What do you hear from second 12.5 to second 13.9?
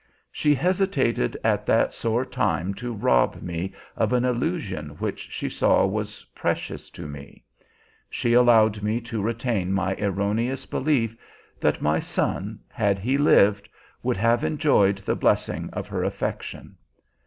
had he lived,